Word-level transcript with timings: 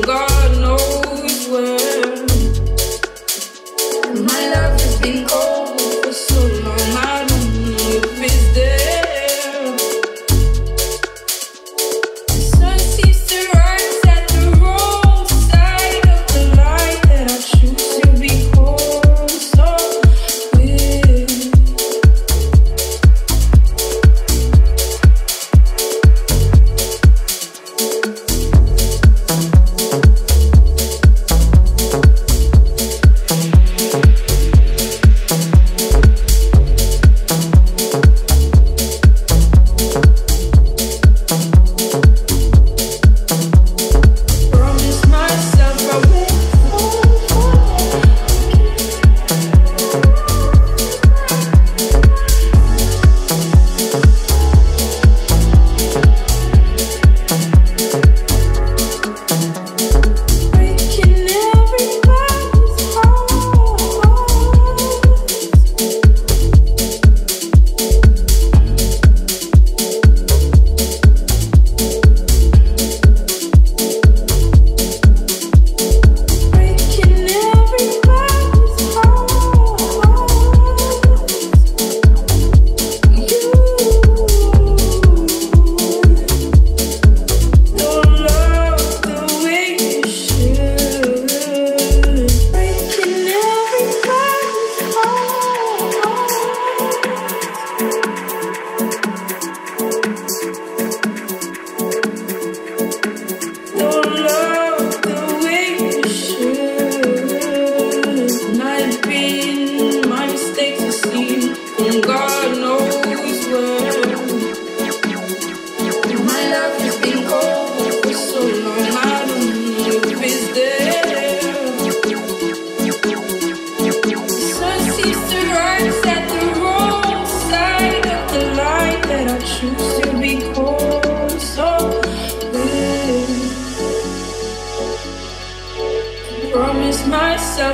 gone. 0.00 0.45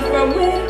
Promised 0.01 0.09
myself 0.09 0.62